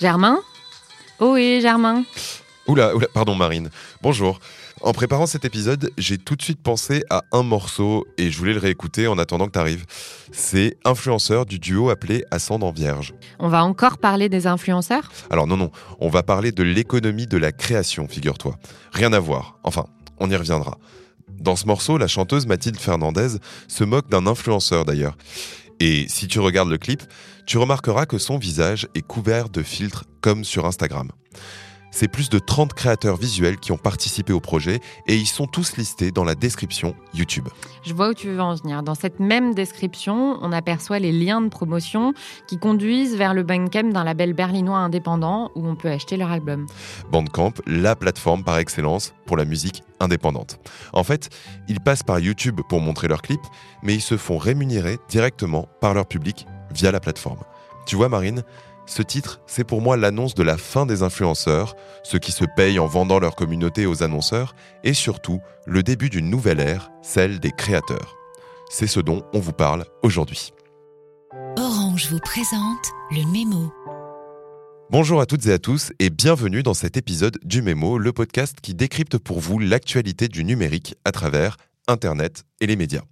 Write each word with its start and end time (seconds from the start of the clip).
Germain 0.00 0.38
Oh 1.18 1.32
oui, 1.34 1.60
Germain. 1.60 2.04
Oula, 2.68 2.94
oula, 2.94 3.08
pardon 3.12 3.34
Marine. 3.34 3.70
Bonjour. 4.00 4.38
En 4.80 4.92
préparant 4.92 5.26
cet 5.26 5.44
épisode, 5.44 5.90
j'ai 5.98 6.18
tout 6.18 6.36
de 6.36 6.42
suite 6.42 6.62
pensé 6.62 7.02
à 7.10 7.22
un 7.32 7.42
morceau 7.42 8.06
et 8.16 8.30
je 8.30 8.38
voulais 8.38 8.52
le 8.52 8.60
réécouter 8.60 9.08
en 9.08 9.18
attendant 9.18 9.46
que 9.46 9.52
tu 9.52 9.58
arrives. 9.58 9.86
C'est 10.30 10.76
Influenceur 10.84 11.46
du 11.46 11.58
duo 11.58 11.90
appelé 11.90 12.24
Ascendant 12.30 12.70
Vierge. 12.70 13.12
On 13.40 13.48
va 13.48 13.64
encore 13.64 13.98
parler 13.98 14.28
des 14.28 14.46
influenceurs? 14.46 15.10
Alors 15.30 15.48
non, 15.48 15.56
non, 15.56 15.72
on 15.98 16.10
va 16.10 16.22
parler 16.22 16.52
de 16.52 16.62
l'économie 16.62 17.26
de 17.26 17.36
la 17.36 17.50
création, 17.50 18.06
figure-toi. 18.06 18.56
Rien 18.92 19.12
à 19.12 19.18
voir. 19.18 19.58
Enfin, 19.64 19.86
on 20.18 20.30
y 20.30 20.36
reviendra. 20.36 20.78
Dans 21.28 21.56
ce 21.56 21.66
morceau, 21.66 21.98
la 21.98 22.06
chanteuse 22.06 22.46
Mathilde 22.46 22.78
Fernandez 22.78 23.38
se 23.66 23.82
moque 23.82 24.08
d'un 24.08 24.28
influenceur 24.28 24.84
d'ailleurs. 24.84 25.16
Et 25.80 26.06
si 26.08 26.26
tu 26.28 26.40
regardes 26.40 26.70
le 26.70 26.78
clip, 26.78 27.02
tu 27.46 27.58
remarqueras 27.58 28.06
que 28.06 28.18
son 28.18 28.38
visage 28.38 28.88
est 28.94 29.02
couvert 29.02 29.48
de 29.48 29.62
filtres 29.62 30.04
comme 30.20 30.44
sur 30.44 30.66
Instagram. 30.66 31.10
C'est 31.90 32.08
plus 32.08 32.28
de 32.28 32.38
30 32.38 32.74
créateurs 32.74 33.16
visuels 33.16 33.58
qui 33.58 33.72
ont 33.72 33.78
participé 33.78 34.32
au 34.32 34.40
projet 34.40 34.80
et 35.06 35.16
ils 35.16 35.26
sont 35.26 35.46
tous 35.46 35.76
listés 35.76 36.10
dans 36.10 36.24
la 36.24 36.34
description 36.34 36.94
YouTube. 37.14 37.48
Je 37.84 37.94
vois 37.94 38.10
où 38.10 38.14
tu 38.14 38.28
veux 38.28 38.40
en 38.40 38.54
venir. 38.54 38.82
Dans 38.82 38.94
cette 38.94 39.20
même 39.20 39.54
description, 39.54 40.38
on 40.42 40.52
aperçoit 40.52 40.98
les 40.98 41.12
liens 41.12 41.40
de 41.40 41.48
promotion 41.48 42.12
qui 42.46 42.58
conduisent 42.58 43.16
vers 43.16 43.34
le 43.34 43.42
Bandcamp 43.42 43.90
d'un 43.90 44.04
label 44.04 44.34
berlinois 44.34 44.78
indépendant 44.78 45.50
où 45.54 45.66
on 45.66 45.76
peut 45.76 45.90
acheter 45.90 46.16
leur 46.16 46.30
album. 46.30 46.66
Bandcamp, 47.10 47.54
la 47.66 47.96
plateforme 47.96 48.44
par 48.44 48.58
excellence 48.58 49.14
pour 49.26 49.36
la 49.36 49.44
musique 49.44 49.82
indépendante. 50.00 50.60
En 50.92 51.04
fait, 51.04 51.30
ils 51.68 51.80
passent 51.80 52.02
par 52.02 52.18
YouTube 52.18 52.60
pour 52.68 52.80
montrer 52.80 53.08
leurs 53.08 53.22
clips, 53.22 53.40
mais 53.82 53.94
ils 53.94 54.02
se 54.02 54.16
font 54.16 54.38
rémunérer 54.38 54.98
directement 55.08 55.68
par 55.80 55.94
leur 55.94 56.06
public 56.06 56.46
via 56.74 56.92
la 56.92 57.00
plateforme. 57.00 57.40
Tu 57.86 57.96
vois 57.96 58.08
Marine, 58.08 58.42
ce 58.88 59.02
titre, 59.02 59.40
c'est 59.46 59.64
pour 59.64 59.82
moi 59.82 59.96
l'annonce 59.96 60.34
de 60.34 60.42
la 60.42 60.56
fin 60.56 60.86
des 60.86 61.02
influenceurs, 61.02 61.76
ceux 62.02 62.18
qui 62.18 62.32
se 62.32 62.44
payent 62.56 62.78
en 62.78 62.86
vendant 62.86 63.18
leur 63.18 63.36
communauté 63.36 63.84
aux 63.84 64.02
annonceurs, 64.02 64.54
et 64.82 64.94
surtout 64.94 65.40
le 65.66 65.82
début 65.82 66.08
d'une 66.08 66.30
nouvelle 66.30 66.60
ère, 66.60 66.90
celle 67.02 67.38
des 67.38 67.52
créateurs. 67.52 68.16
C'est 68.70 68.86
ce 68.86 69.00
dont 69.00 69.24
on 69.34 69.40
vous 69.40 69.52
parle 69.52 69.84
aujourd'hui. 70.02 70.52
Orange 71.58 72.08
vous 72.10 72.20
présente 72.20 72.86
le 73.10 73.30
mémo. 73.30 73.72
Bonjour 74.90 75.20
à 75.20 75.26
toutes 75.26 75.46
et 75.46 75.52
à 75.52 75.58
tous 75.58 75.92
et 75.98 76.08
bienvenue 76.08 76.62
dans 76.62 76.72
cet 76.72 76.96
épisode 76.96 77.38
du 77.44 77.60
Mémo, 77.60 77.98
le 77.98 78.12
podcast 78.14 78.56
qui 78.62 78.74
décrypte 78.74 79.18
pour 79.18 79.38
vous 79.38 79.58
l'actualité 79.58 80.28
du 80.28 80.44
numérique 80.44 80.96
à 81.04 81.12
travers 81.12 81.58
Internet 81.88 82.44
et 82.60 82.66
les 82.66 82.76
médias. 82.76 83.02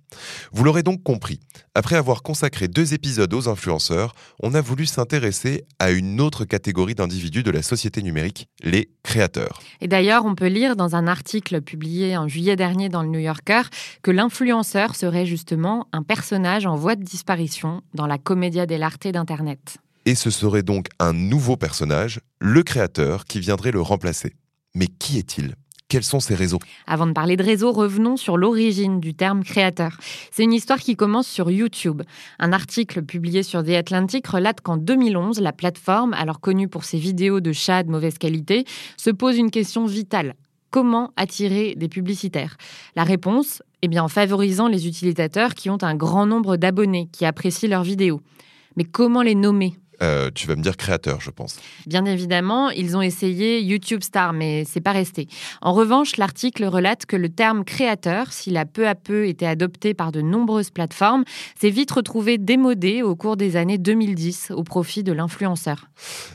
Vous 0.53 0.63
l'aurez 0.63 0.83
donc 0.83 1.03
compris, 1.03 1.41
après 1.75 1.97
avoir 1.97 2.23
consacré 2.23 2.69
deux 2.69 2.95
épisodes 2.95 3.33
aux 3.35 3.49
influenceurs, 3.49 4.15
on 4.43 4.55
a 4.55 4.61
voulu 4.61 4.87
s'intéresser 4.87 5.65
à 5.79 5.91
une 5.91 6.21
autre 6.21 6.45
catégorie 6.45 6.95
d'individus 6.95 7.43
de 7.43 7.51
la 7.51 7.63
société 7.63 8.03
numérique, 8.03 8.49
les 8.63 8.91
créateurs. 9.03 9.61
Et 9.81 9.89
d'ailleurs, 9.89 10.25
on 10.25 10.35
peut 10.35 10.47
lire 10.47 10.77
dans 10.77 10.95
un 10.95 11.07
article 11.07 11.61
publié 11.63 12.17
en 12.17 12.29
juillet 12.29 12.57
dernier 12.57 12.89
dans 12.89 13.03
le 13.03 13.09
New 13.09 13.19
Yorker 13.19 13.63
que 14.03 14.11
l'influenceur 14.11 14.95
serait 14.95 15.27
justement 15.27 15.89
un 15.93 16.03
personnage 16.03 16.67
en 16.67 16.77
voie 16.77 16.97
de 16.97 17.03
disparition 17.03 17.83
dans 17.95 18.07
la 18.07 18.19
commedia 18.19 18.67
dell'arte 18.67 19.09
d'Internet. 19.09 19.79
Et 20.05 20.15
ce 20.15 20.31
serait 20.31 20.63
donc 20.63 20.87
un 21.01 21.13
nouveau 21.13 21.57
personnage, 21.57 22.21
le 22.39 22.63
créateur, 22.63 23.25
qui 23.25 23.41
viendrait 23.41 23.73
le 23.73 23.81
remplacer. 23.81 24.35
Mais 24.75 24.87
qui 24.87 25.19
est-il? 25.19 25.57
Quels 25.89 26.03
sont 26.03 26.19
ces 26.21 26.35
réseaux 26.35 26.59
Avant 26.87 27.07
de 27.07 27.13
parler 27.13 27.37
de 27.37 27.45
réseaux, 27.45 27.71
revenons 27.71 28.17
sur 28.17 28.37
l'origine 28.37 28.99
du 28.99 29.15
terme 29.15 29.45
créateur. 29.45 29.99
C'est 30.33 30.43
une 30.43 30.53
histoire 30.53 30.81
qui 30.81 30.97
commence 30.97 31.29
sur 31.29 31.51
YouTube. 31.51 32.03
Un 32.41 32.53
article 32.53 33.03
publié 33.03 33.45
sur 33.45 33.63
The 33.63 33.71
Atlantic 33.71 34.27
relate 34.27 34.61
qu'en 34.61 34.77
2011, 34.77 35.41
la 35.41 35.53
plateforme, 35.53 36.13
alors 36.15 36.41
connue 36.41 36.69
pour 36.69 36.85
ses 36.85 36.99
vidéos 36.99 37.41
de 37.41 37.53
chats 37.53 37.85
de 37.85 37.91
mauvaise 37.91 38.19
qualité, 38.19 38.65
se 38.97 39.11
pose 39.11 39.37
une 39.39 39.53
question 39.53 39.87
vitale. 39.87 40.35
Comment 40.71 41.13
attirer 41.17 41.75
des 41.77 41.89
publicitaires? 41.89 42.57
La 42.97 43.05
réponse 43.05 43.63
Eh 43.83 43.89
bien 43.89 44.03
en 44.03 44.09
favorisant 44.09 44.67
les 44.67 44.89
utilisateurs 44.89 45.55
qui 45.55 45.71
ont 45.71 45.83
un 45.83 45.95
grand 45.95 46.27
nombre 46.27 46.57
d'abonnés, 46.57 47.09
qui 47.13 47.25
apprécient 47.25 47.69
leurs 47.69 47.85
vidéos. 47.85 48.21
Mais 48.77 48.85
comment 48.85 49.23
les 49.23 49.37
nommer? 49.37 49.75
Euh, 50.03 50.31
tu 50.35 50.47
vas 50.47 50.57
me 50.57 50.63
dire 50.63 50.77
créateur, 50.77 51.21
je 51.21 51.31
pense. 51.31 51.59
Bien 51.87 52.05
évidemment, 52.05 52.71
ils 52.71 52.97
ont 52.97 53.03
essayé 53.03 53.61
YouTube 53.61 54.03
Star, 54.03 54.33
mais 54.33 54.65
c'est 54.65 54.81
pas 54.81 54.93
resté. 54.93 55.29
En 55.63 55.73
revanche, 55.73 56.17
l'article 56.17 56.65
relate 56.65 57.07
que 57.07 57.17
le 57.17 57.29
terme 57.29 57.65
créateur, 57.65 58.33
s'il 58.33 58.57
a 58.57 58.65
peu 58.65 58.87
à 58.89 58.95
peu 58.95 59.27
été 59.27 59.47
adopté 59.47 59.95
par 59.95 60.13
de 60.13 60.21
nombreuses 60.21 60.71
plateformes, 60.71 61.25
s'est 61.61 61.71
vite 61.71 61.91
retrouvé 61.91 62.39
démodé 62.39 63.03
au 63.03 63.17
cours 63.17 63.37
des 63.37 63.57
années 63.57 63.79
2010 63.79 64.53
au 64.55 64.63
profit 64.65 65.03
de 65.03 65.13
l'influenceur. 65.13 65.89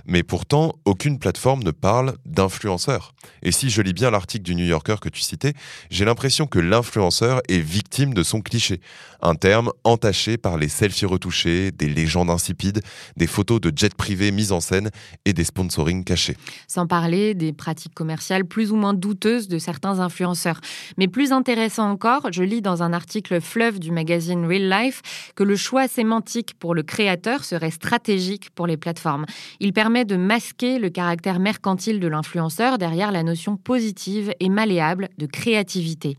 Mais 0.06 0.24
pourtant, 0.24 0.76
aucune 0.86 1.20
plateforme 1.20 1.64
ne 1.64 1.72
parle 1.72 2.16
d'influenceur. 2.26 3.14
Et 3.44 3.52
si 3.52 3.70
je 3.70 3.82
lis 3.82 3.94
bien 3.94 4.12
l'article 4.12 4.44
du 4.44 4.56
New 4.56 4.66
Yorker 4.66 4.96
que 5.02 5.10
tu 5.10 5.22
citais, 5.22 5.54
j'ai 5.90 6.06
l'impression 6.06 6.48
que 6.48 6.60
l'influenceur 6.60 7.42
est 7.48 7.60
victime 7.60 8.14
de 8.14 8.24
son 8.24 8.42
cliché. 8.42 8.82
Un 9.22 9.36
terme 9.36 9.72
entaché 9.84 10.38
par 10.38 10.58
les 10.58 10.68
selfies 10.68 11.06
retouchés, 11.06 11.72
des 11.72 11.90
légendes 11.90 12.30
insipides, 12.30 12.82
des 13.18 13.28
photos 13.28 13.51
de 13.60 13.72
jets 13.76 13.96
privés 13.96 14.32
mis 14.32 14.52
en 14.52 14.60
scène 14.60 14.90
et 15.26 15.34
des 15.34 15.44
sponsorings 15.44 16.04
cachés. 16.04 16.38
Sans 16.68 16.88
parler 16.88 17.34
des 17.34 17.54
pratiques 17.54 17.94
commerciales 17.94 18.46
plus 18.46 18.72
ou 18.72 18.76
moins 18.76 18.94
douteuses 18.94 19.48
de 19.48 19.58
certains 19.58 20.00
influenceurs. 20.00 20.62
Mais 20.98 21.08
plus 21.08 21.32
intéressant 21.32 21.90
encore, 21.90 22.32
je 22.32 22.44
lis 22.44 22.62
dans 22.62 22.84
un 22.84 22.94
article 22.94 23.42
fleuve 23.42 23.80
du 23.80 23.92
magazine 23.92 24.46
Real 24.46 24.70
Life 24.70 25.02
que 25.36 25.44
le 25.44 25.56
choix 25.56 25.88
sémantique 25.88 26.54
pour 26.60 26.76
le 26.76 26.84
créateur 26.84 27.44
serait 27.44 27.72
stratégique 27.72 28.50
pour 28.52 28.68
les 28.68 28.78
plateformes. 28.78 29.26
Il 29.60 29.74
permet 29.74 30.06
de 30.06 30.16
masquer 30.16 30.80
le 30.80 30.90
caractère 30.90 31.40
mercantile 31.40 32.00
de 32.00 32.08
l'influenceur 32.08 32.78
derrière 32.78 33.12
la 33.12 33.24
notion 33.24 33.58
positive 33.58 34.34
et 34.40 34.50
malléable 34.50 35.10
de 35.18 35.26
créativité. 35.26 36.18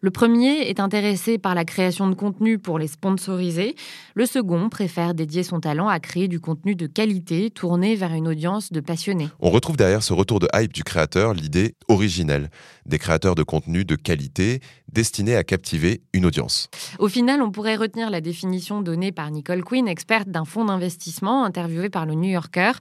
Le 0.00 0.10
premier 0.10 0.68
est 0.68 0.80
intéressé 0.80 1.38
par 1.38 1.54
la 1.54 1.64
création 1.64 2.08
de 2.08 2.14
contenu 2.14 2.58
pour 2.58 2.78
les 2.78 2.86
sponsoriser. 2.86 3.74
Le 4.14 4.26
second 4.26 4.68
préfère 4.68 5.14
dédier 5.14 5.42
son 5.42 5.60
talent 5.60 5.88
à 5.88 5.98
créer 6.00 6.28
du 6.28 6.40
contenu 6.40 6.74
de 6.74 6.86
qualité 6.86 7.50
tourné 7.50 7.96
vers 7.96 8.12
une 8.12 8.28
audience 8.28 8.72
de 8.72 8.80
passionnés. 8.80 9.28
On 9.40 9.50
retrouve 9.50 9.76
derrière 9.76 10.02
ce 10.02 10.12
retour 10.12 10.38
de 10.38 10.48
hype 10.54 10.72
du 10.72 10.84
créateur 10.84 11.34
l'idée 11.34 11.74
originelle 11.88 12.50
des 12.86 12.98
créateurs 12.98 13.34
de 13.34 13.42
contenu 13.42 13.84
de 13.84 13.96
qualité 13.96 14.60
destinés 14.92 15.36
à 15.36 15.44
captiver 15.44 16.02
une 16.12 16.26
audience. 16.26 16.68
Au 16.98 17.08
final, 17.08 17.42
on 17.42 17.50
pourrait 17.50 17.76
retenir 17.76 18.10
la 18.10 18.20
définition 18.20 18.80
donnée 18.80 19.12
par 19.12 19.30
Nicole 19.30 19.62
Quinn, 19.62 19.88
experte 19.88 20.28
d'un 20.28 20.44
fonds 20.44 20.64
d'investissement 20.64 21.44
interviewé 21.44 21.88
par 21.90 22.06
le 22.06 22.14
New 22.14 22.30
Yorker. 22.30 22.72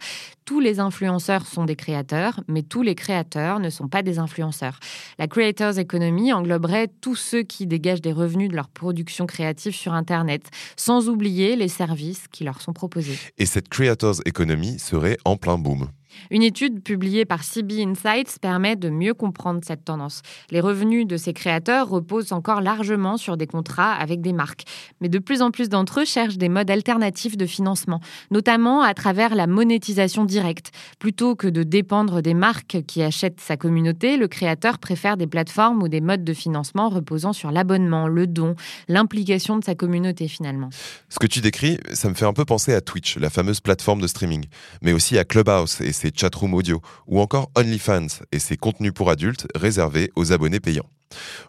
Tous 0.45 0.59
les 0.59 0.79
influenceurs 0.79 1.45
sont 1.45 1.65
des 1.65 1.75
créateurs, 1.75 2.41
mais 2.47 2.63
tous 2.63 2.81
les 2.81 2.95
créateurs 2.95 3.59
ne 3.59 3.69
sont 3.69 3.87
pas 3.87 4.03
des 4.03 4.19
influenceurs. 4.19 4.79
La 5.19 5.27
Creators 5.27 5.77
Economy 5.77 6.31
engloberait 6.31 6.87
tous 7.01 7.15
ceux 7.15 7.43
qui 7.43 7.67
dégagent 7.67 8.01
des 8.01 8.13
revenus 8.13 8.49
de 8.49 8.55
leur 8.55 8.69
production 8.69 9.25
créative 9.25 9.75
sur 9.75 9.93
Internet, 9.93 10.49
sans 10.75 11.09
oublier 11.09 11.55
les 11.55 11.67
services 11.67 12.27
qui 12.31 12.43
leur 12.43 12.61
sont 12.61 12.73
proposés. 12.73 13.17
Et 13.37 13.45
cette 13.45 13.69
Creators 13.69 14.21
Economy 14.25 14.79
serait 14.79 15.17
en 15.25 15.35
plein 15.35 15.57
boom. 15.57 15.89
Une 16.31 16.43
étude 16.43 16.83
publiée 16.83 17.25
par 17.25 17.43
CB 17.43 17.83
Insights 17.83 18.39
permet 18.39 18.75
de 18.75 18.89
mieux 18.89 19.13
comprendre 19.13 19.61
cette 19.63 19.85
tendance. 19.85 20.21
Les 20.51 20.59
revenus 20.59 21.05
de 21.07 21.17
ces 21.17 21.33
créateurs 21.33 21.89
reposent 21.89 22.31
encore 22.31 22.61
largement 22.61 23.17
sur 23.17 23.37
des 23.37 23.47
contrats 23.47 23.93
avec 23.93 24.21
des 24.21 24.33
marques, 24.33 24.63
mais 25.01 25.09
de 25.09 25.19
plus 25.19 25.41
en 25.41 25.51
plus 25.51 25.69
d'entre 25.69 26.01
eux 26.01 26.05
cherchent 26.05 26.37
des 26.37 26.49
modes 26.49 26.69
alternatifs 26.69 27.37
de 27.37 27.45
financement, 27.45 27.99
notamment 28.31 28.81
à 28.81 28.93
travers 28.93 29.35
la 29.35 29.47
monétisation 29.47 30.25
directe. 30.25 30.71
Plutôt 30.99 31.35
que 31.35 31.47
de 31.47 31.63
dépendre 31.63 32.21
des 32.21 32.33
marques 32.33 32.83
qui 32.87 33.01
achètent 33.01 33.41
sa 33.41 33.57
communauté, 33.57 34.17
le 34.17 34.27
créateur 34.27 34.79
préfère 34.79 35.17
des 35.17 35.27
plateformes 35.27 35.81
ou 35.83 35.87
des 35.87 36.01
modes 36.01 36.23
de 36.23 36.33
financement 36.33 36.89
reposant 36.89 37.33
sur 37.33 37.51
l'abonnement, 37.51 38.07
le 38.07 38.27
don, 38.27 38.55
l'implication 38.87 39.57
de 39.57 39.63
sa 39.63 39.75
communauté 39.75 40.27
finalement. 40.27 40.69
Ce 41.09 41.19
que 41.19 41.27
tu 41.27 41.41
décris, 41.41 41.77
ça 41.93 42.09
me 42.09 42.13
fait 42.13 42.25
un 42.25 42.33
peu 42.33 42.45
penser 42.45 42.73
à 42.73 42.81
Twitch, 42.81 43.17
la 43.17 43.29
fameuse 43.29 43.59
plateforme 43.59 44.01
de 44.01 44.07
streaming, 44.07 44.45
mais 44.81 44.93
aussi 44.93 45.17
à 45.17 45.23
Clubhouse 45.23 45.81
et 45.81 45.91
ses 45.97 46.11
chatrooms 46.15 46.53
audio, 46.53 46.81
ou 47.07 47.19
encore 47.19 47.51
OnlyFans 47.55 48.23
et 48.31 48.39
ses 48.39 48.55
contenus 48.55 48.93
pour 48.93 49.09
adultes 49.09 49.47
réservés 49.55 50.11
aux 50.15 50.31
abonnés 50.31 50.59
payants. 50.59 50.89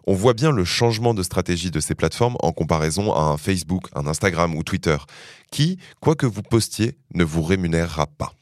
On 0.07 0.13
voit 0.13 0.33
bien 0.33 0.51
le 0.51 0.65
changement 0.65 1.13
de 1.13 1.23
stratégie 1.23 1.71
de 1.71 1.79
ces 1.79 1.95
plateformes 1.95 2.37
en 2.41 2.51
comparaison 2.51 3.13
à 3.13 3.21
un 3.21 3.37
Facebook, 3.37 3.87
un 3.93 4.07
Instagram 4.07 4.55
ou 4.55 4.63
Twitter, 4.63 4.97
qui, 5.51 5.77
quoi 5.99 6.15
que 6.15 6.25
vous 6.25 6.41
postiez, 6.41 6.97
ne 7.13 7.23
vous 7.23 7.43
rémunérera 7.43 8.07
pas. 8.07 8.33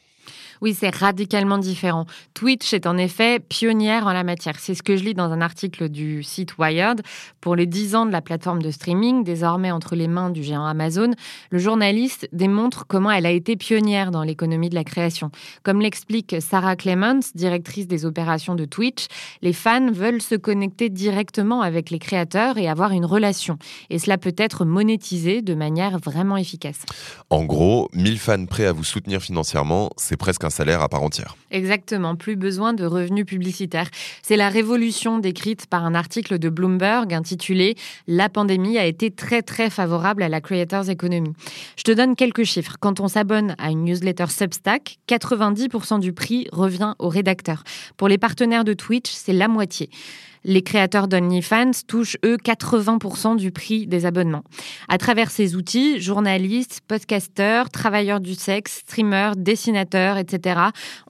Oui, 0.62 0.74
c'est 0.74 0.94
radicalement 0.96 1.58
différent. 1.58 2.06
Twitch 2.34 2.74
est 2.74 2.88
en 2.88 2.98
effet 2.98 3.40
pionnière 3.40 4.08
en 4.08 4.14
la 4.14 4.24
matière. 4.24 4.60
C'est 4.60 4.76
ce 4.76 4.84
que 4.84 4.96
je 4.96 5.04
lis 5.04 5.14
dans 5.14 5.32
un 5.32 5.42
article 5.42 5.90
du 5.90 6.24
site 6.24 6.58
Wired. 6.58 7.02
Pour 7.42 7.56
les 7.56 7.66
10 7.66 7.96
ans 7.96 8.06
de 8.06 8.12
la 8.12 8.22
plateforme 8.22 8.62
de 8.62 8.72
streaming, 8.72 9.24
désormais 9.24 9.72
entre 9.72 9.96
les 9.96 10.08
mains 10.08 10.30
du 10.30 10.44
géant 10.44 10.66
Amazon, 10.66 11.12
le 11.52 11.60
journaliste 11.60 12.28
démontre 12.32 12.86
comment 12.88 13.12
elle 13.12 13.26
a 13.26 13.32
été 13.32 13.56
pionnière 13.56 14.12
dans 14.12 14.24
l'économie 14.24 14.70
de 14.70 14.76
la 14.76 14.84
création. 14.84 15.32
Comme 15.64 15.82
l'explique 15.82 16.36
Sarah 16.40 16.76
Clements, 16.76 17.20
directrice 17.36 17.88
des 17.88 18.06
opérations 18.06 18.56
de 18.56 18.66
Twitch, 18.66 19.08
les 19.42 19.54
fans 19.54 19.92
veulent 19.92 20.22
se 20.22 20.36
connecter 20.36 20.90
directement 20.90 21.62
avec 21.62 21.90
les 21.90 22.00
créateurs 22.00 22.58
et 22.58 22.68
avoir 22.68 22.92
une 22.92 23.06
relation. 23.06 23.58
Et 23.90 24.00
cela 24.00 24.18
peut 24.18 24.36
être 24.38 24.66
monétisé 24.66 25.42
de 25.42 25.54
manière 25.54 26.00
vraiment 26.00 26.38
efficace. 26.38 26.80
En 27.30 27.46
gros, 27.46 27.90
1000 27.94 28.20
fans 28.20 28.46
prêts 28.46 28.66
à 28.66 28.72
vous 28.72 28.84
soutenir 28.84 29.22
financièrement, 29.22 29.92
c'est 29.98 30.18
presque 30.18 30.44
salaire 30.50 30.82
à 30.82 30.90
part 30.90 31.04
entière. 31.04 31.36
Exactement, 31.52 32.16
plus 32.16 32.36
besoin 32.36 32.74
de 32.74 32.86
revenus 32.86 33.26
publicitaires. 33.26 33.90
C'est 34.22 34.36
la 34.36 34.50
révolution 34.50 35.20
décrite 35.20 35.68
par 35.68 35.86
un 35.86 35.96
article 35.96 36.40
de 36.40 36.50
Bloomberg 36.50 37.14
intitulé 37.14 37.76
La 38.08 38.30
pandémie 38.30 38.78
a 38.78 38.86
été 38.86 39.12
très 39.12 39.42
très 39.42 39.70
favorable 39.70 40.24
à 40.24 40.30
la 40.30 40.42
Creators 40.42 40.90
Economy. 40.90 41.34
Je 41.78 41.84
te 41.84 41.92
donne 41.92 42.16
quelques 42.16 42.44
chiffres. 42.44 42.78
Quand 42.80 43.00
on 43.00 43.08
s'abonne 43.08 43.56
à 43.58 43.72
une 43.72 43.86
newsletter 43.86 44.28
Substack, 44.28 44.98
90% 45.08 46.00
du 46.00 46.14
prix 46.14 46.48
revient 46.52 46.96
au 47.00 47.10
rédacteur. 47.10 47.64
Pour 47.96 48.08
les 48.08 48.18
partenaires 48.18 48.64
de 48.64 48.74
Twitch, 48.74 49.10
c'est 49.12 49.34
la 49.34 49.48
moitié. 49.48 49.90
Les 50.44 50.62
créateurs 50.62 51.08
d'OnlyFans 51.08 51.72
touchent, 51.88 52.18
eux, 52.26 52.38
80% 52.38 53.38
du 53.38 53.52
prix 53.52 53.88
des 53.88 54.06
abonnements. 54.06 54.44
À 54.88 54.98
travers 54.98 55.32
ces 55.32 55.56
outils, 55.56 56.00
journalistes, 56.00 56.82
podcasteurs, 56.88 57.70
travailleurs 57.70 58.20
du 58.20 58.36
sexe, 58.36 58.80
streamers, 58.80 59.36
dessinateurs, 59.36 60.18
etc., 60.18 60.60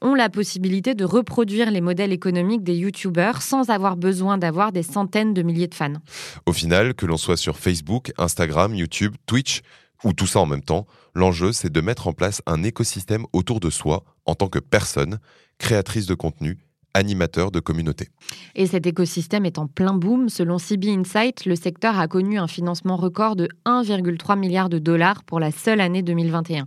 ont 0.01 0.13
la 0.13 0.29
possibilité 0.29 0.95
de 0.95 1.05
reproduire 1.05 1.71
les 1.71 1.81
modèles 1.81 2.13
économiques 2.13 2.63
des 2.63 2.75
YouTubers 2.75 3.41
sans 3.41 3.69
avoir 3.69 3.97
besoin 3.97 4.37
d'avoir 4.37 4.71
des 4.71 4.83
centaines 4.83 5.33
de 5.33 5.41
milliers 5.41 5.67
de 5.67 5.75
fans. 5.75 5.93
Au 6.45 6.53
final, 6.53 6.93
que 6.93 7.05
l'on 7.05 7.17
soit 7.17 7.37
sur 7.37 7.57
Facebook, 7.57 8.11
Instagram, 8.17 8.73
YouTube, 8.75 9.15
Twitch, 9.25 9.61
ou 10.03 10.13
tout 10.13 10.27
ça 10.27 10.39
en 10.39 10.45
même 10.45 10.61
temps, 10.61 10.85
l'enjeu 11.15 11.51
c'est 11.51 11.71
de 11.71 11.81
mettre 11.81 12.07
en 12.07 12.13
place 12.13 12.41
un 12.45 12.63
écosystème 12.63 13.25
autour 13.33 13.59
de 13.59 13.69
soi 13.69 14.03
en 14.25 14.35
tant 14.35 14.47
que 14.47 14.59
personne, 14.59 15.19
créatrice 15.57 16.05
de 16.05 16.13
contenu 16.13 16.57
animateur 16.97 17.51
de 17.51 17.59
communauté. 17.59 18.09
Et 18.55 18.67
cet 18.67 18.85
écosystème 18.85 19.45
est 19.45 19.57
en 19.57 19.67
plein 19.67 19.93
boom. 19.93 20.29
Selon 20.29 20.57
CB 20.57 20.89
Insight, 20.89 21.45
le 21.45 21.55
secteur 21.55 21.99
a 21.99 22.07
connu 22.07 22.37
un 22.37 22.47
financement 22.47 22.97
record 22.97 23.35
de 23.35 23.47
1,3 23.65 24.37
milliard 24.37 24.69
de 24.69 24.79
dollars 24.79 25.23
pour 25.23 25.39
la 25.39 25.51
seule 25.51 25.79
année 25.79 26.01
2021. 26.01 26.65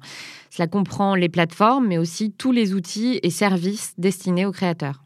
Cela 0.51 0.67
comprend 0.67 1.15
les 1.15 1.29
plateformes, 1.29 1.87
mais 1.87 1.99
aussi 1.99 2.33
tous 2.33 2.53
les 2.53 2.75
outils 2.75 3.21
et 3.23 3.31
services 3.31 3.95
destinés 3.99 4.47
aux 4.47 4.53
créateurs. 4.53 5.05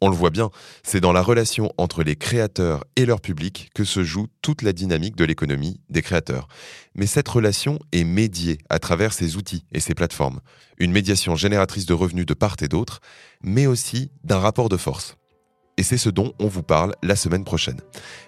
On 0.00 0.08
le 0.08 0.16
voit 0.16 0.30
bien, 0.30 0.50
c'est 0.82 1.00
dans 1.00 1.12
la 1.12 1.22
relation 1.22 1.72
entre 1.78 2.02
les 2.02 2.16
créateurs 2.16 2.84
et 2.96 3.06
leur 3.06 3.20
public 3.20 3.70
que 3.74 3.84
se 3.84 4.04
joue 4.04 4.26
toute 4.42 4.62
la 4.62 4.72
dynamique 4.72 5.16
de 5.16 5.24
l'économie 5.24 5.80
des 5.90 6.02
créateurs. 6.02 6.48
Mais 6.94 7.06
cette 7.06 7.28
relation 7.28 7.78
est 7.92 8.04
médiée 8.04 8.58
à 8.68 8.78
travers 8.78 9.12
ces 9.12 9.36
outils 9.36 9.64
et 9.72 9.80
ces 9.80 9.94
plateformes. 9.94 10.40
Une 10.78 10.92
médiation 10.92 11.36
génératrice 11.36 11.86
de 11.86 11.94
revenus 11.94 12.26
de 12.26 12.34
part 12.34 12.56
et 12.60 12.68
d'autre, 12.68 13.00
mais 13.42 13.66
aussi 13.66 14.10
d'un 14.22 14.38
rapport 14.38 14.68
de 14.68 14.76
force. 14.76 15.16
Et 15.76 15.82
c'est 15.82 15.98
ce 15.98 16.08
dont 16.08 16.32
on 16.38 16.46
vous 16.46 16.62
parle 16.62 16.94
la 17.02 17.16
semaine 17.16 17.44
prochaine. 17.44 17.80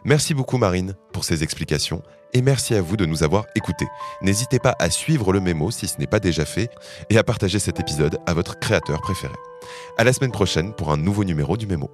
Merci 0.05 0.35
beaucoup 0.35 0.59
Marine 0.59 0.95
pour 1.13 1.25
ces 1.25 1.43
explications 1.43 2.03
et 2.33 2.43
merci 2.43 2.75
à 2.75 2.83
vous 2.83 2.97
de 2.97 3.07
nous 3.07 3.23
avoir 3.23 3.47
écoutés. 3.55 3.87
N'hésitez 4.21 4.59
pas 4.59 4.75
à 4.79 4.91
suivre 4.91 5.33
le 5.33 5.41
mémo 5.41 5.71
si 5.71 5.87
ce 5.87 5.99
n'est 5.99 6.07
pas 6.07 6.21
déjà 6.21 6.45
fait 6.45 6.71
et 7.09 7.19
à 7.19 7.23
partager 7.23 7.59
cet 7.59 7.81
épisode 7.81 8.19
à 8.27 8.35
votre 8.35 8.59
créateur 8.59 9.01
préféré. 9.01 9.35
À 9.97 10.05
la 10.05 10.13
semaine 10.13 10.33
prochaine 10.33 10.75
pour 10.75 10.91
un 10.91 10.97
nouveau 10.97 11.25
numéro 11.25 11.57
du 11.57 11.67
mémo. 11.67 11.91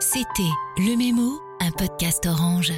C'était 0.00 0.42
Le 0.78 0.96
Mémo, 0.96 1.38
un 1.60 1.70
podcast 1.72 2.26
orange. 2.26 2.72